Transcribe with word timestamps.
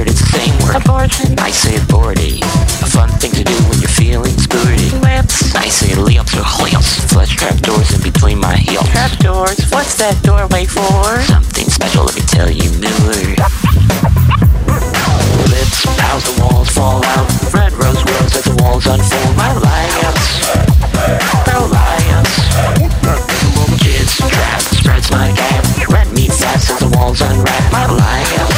it's 0.00 0.20
the 0.20 0.38
same 0.38 0.54
word. 0.64 0.76
Abortion. 0.76 1.38
I 1.38 1.50
say 1.50 1.76
aborty. 1.76 2.40
A 2.82 2.88
fun 2.88 3.08
thing 3.20 3.32
to 3.32 3.44
do 3.44 3.54
when 3.68 3.78
you're 3.80 3.92
feeling 3.92 4.32
spooty. 4.40 4.88
Lips. 5.02 5.54
I 5.54 5.68
say 5.68 5.94
leops 5.94 6.34
or 6.34 6.42
hoyops. 6.42 7.12
Flesh 7.12 7.36
trap 7.36 7.56
doors 7.60 7.92
in 7.94 8.00
between 8.02 8.38
my 8.40 8.56
heels. 8.56 8.88
Trap 8.90 9.12
doors? 9.18 9.58
What's 9.70 9.96
that 9.98 10.16
doorway 10.22 10.64
for? 10.64 11.20
Something 11.28 11.68
special, 11.68 12.04
let 12.04 12.14
me 12.14 12.22
tell 12.22 12.50
you, 12.50 12.70
Miller. 12.80 13.36
lips, 15.52 15.84
how's 16.00 16.24
the 16.24 16.36
walls 16.40 16.70
fall 16.70 17.04
out? 17.04 17.28
Red 17.52 17.72
rose 17.74 18.02
grows 18.02 18.32
as 18.36 18.44
the 18.48 18.56
walls 18.62 18.86
unfold. 18.86 19.36
My 19.36 19.52
lions, 19.52 20.24
no 21.52 21.68
lions. 21.68 22.32
Kids 23.76 24.16
trap 24.16 24.60
spreads 24.60 25.10
my 25.10 25.32
gap. 25.36 25.64
Red 25.88 26.08
meat 26.14 26.32
fast 26.32 26.70
as 26.70 26.78
the 26.80 26.88
walls 26.96 27.20
unwrap. 27.20 27.72
My 27.72 27.86
lions. 27.86 28.51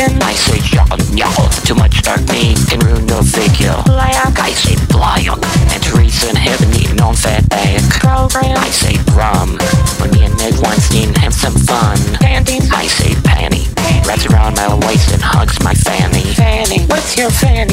I 0.00 0.32
say 0.32 0.56
y'all, 0.72 0.96
y'all. 1.12 1.48
Too 1.68 1.74
much 1.74 2.00
dark 2.00 2.20
meat 2.32 2.56
can 2.68 2.80
ruin 2.80 3.06
your 3.06 3.22
figure 3.22 3.76
Black, 3.84 4.32
I 4.40 4.50
say 4.52 4.74
black 4.88 5.26
And 5.28 5.82
Teresa 5.82 6.30
in 6.30 6.36
heaven 6.36 6.72
eating 6.72 7.00
on 7.02 7.14
fat 7.14 7.46
back 7.50 7.84
Program, 8.00 8.56
I 8.56 8.70
say 8.70 8.96
rum 9.12 9.58
When 10.00 10.10
me 10.12 10.24
and 10.24 10.36
Ned 10.38 10.56
Weinstein 10.62 11.12
have 11.16 11.34
some 11.34 11.52
fun. 11.52 11.98
Panties, 12.16 12.72
I 12.72 12.86
say 12.86 13.12
Panny, 13.22 13.68
Wraps 14.08 14.24
around 14.24 14.56
my 14.56 14.74
waist 14.86 15.12
and 15.12 15.20
hugs 15.20 15.62
my 15.62 15.74
fanny. 15.74 16.24
Fanny, 16.32 16.86
what's 16.86 17.18
your 17.18 17.28
fanny? 17.28 17.69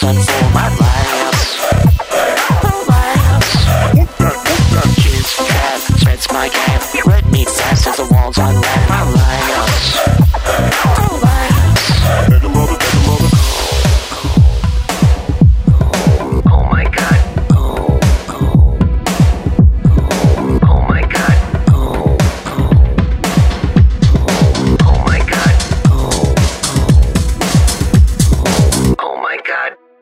touch 0.00 0.59